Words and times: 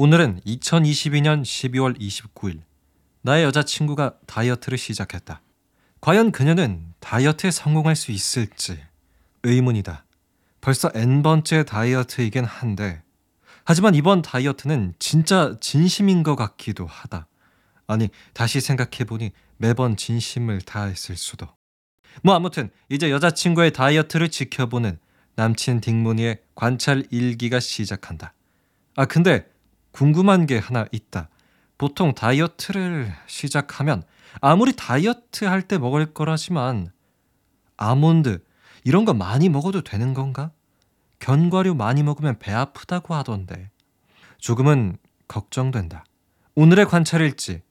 오늘은 0.00 0.42
2022년 0.46 1.42
12월 1.42 1.98
29일. 1.98 2.60
나의 3.22 3.42
여자친구가 3.42 4.14
다이어트를 4.28 4.78
시작했다. 4.78 5.42
과연 6.00 6.30
그녀는 6.30 6.94
다이어트에 7.00 7.50
성공할 7.50 7.96
수 7.96 8.12
있을지 8.12 8.78
의문이다. 9.42 10.04
벌써 10.60 10.88
N번째 10.94 11.64
다이어트이긴 11.64 12.44
한데, 12.44 13.02
하지만 13.64 13.96
이번 13.96 14.22
다이어트는 14.22 14.94
진짜 15.00 15.56
진심인 15.60 16.22
것 16.22 16.36
같기도 16.36 16.86
하다. 16.86 17.26
아니, 17.88 18.08
다시 18.34 18.60
생각해보니 18.60 19.32
매번 19.56 19.96
진심을 19.96 20.60
다했을 20.60 21.16
수도. 21.16 21.48
뭐 22.22 22.36
아무튼 22.36 22.70
이제 22.88 23.10
여자친구의 23.10 23.72
다이어트를 23.72 24.28
지켜보는 24.28 25.00
남친 25.34 25.80
딩문이의 25.80 26.38
관찰 26.54 27.04
일기가 27.10 27.58
시작한다. 27.58 28.32
아 28.94 29.06
근데 29.06 29.57
궁금한 30.02 30.46
게 30.46 30.58
하나 30.58 30.86
있다. 30.92 31.28
보통 31.76 32.14
다이어트를 32.14 33.12
시작하면 33.26 34.04
아무리 34.40 34.76
다이어트 34.76 35.44
할 35.44 35.62
때 35.62 35.76
먹을 35.76 36.14
거라지만 36.14 36.92
아몬드 37.76 38.40
이런 38.84 39.04
거 39.04 39.12
많이 39.12 39.48
먹어도 39.48 39.82
되는 39.82 40.14
건가? 40.14 40.52
견과류 41.18 41.74
많이 41.74 42.04
먹으면 42.04 42.38
배 42.38 42.52
아프다고 42.52 43.16
하던데 43.16 43.72
조금은 44.38 44.98
걱정된다. 45.26 46.04
오늘의 46.54 46.86
관찰일지 46.86 47.62